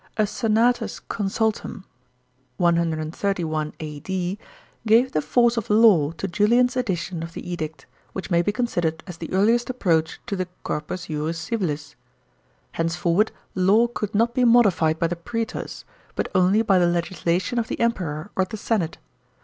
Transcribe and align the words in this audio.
A 0.17 0.25
senatus 0.25 0.99
consultum 0.99 1.83
(131 2.57 3.73
A.U.) 3.79 4.37
gave 4.87 5.11
the 5.11 5.21
force 5.21 5.57
of 5.57 5.69
law 5.69 6.09
to 6.13 6.27
Julian's 6.27 6.75
edition 6.75 7.21
of 7.21 7.33
the 7.33 7.47
Edict, 7.47 7.85
which 8.13 8.31
ni'iy 8.31 8.41
be 8.43 8.51
considered 8.51 9.03
as 9.05 9.17
the 9.17 9.31
earliest 9.31 9.69
approach 9.69 10.19
to 10.25 10.35
the 10.35 10.47
Corpus 10.63 11.05
juris 11.05 11.37
civilis. 11.37 11.95
Henceforward 12.71 13.31
law 13.53 13.85
could 13.85 14.15
not 14.15 14.33
be 14.33 14.43
modified 14.43 14.97
by 14.97 15.05
the 15.05 15.15
prsetors, 15.15 15.83
but 16.15 16.29
only 16.33 16.63
by 16.63 16.79
the 16.79 16.87
legislation 16.87 17.59
of 17.59 17.67
the 17.67 17.79
Emperor 17.79 18.31
or 18.35 18.45
the 18.45 18.57
senate. 18.57 18.97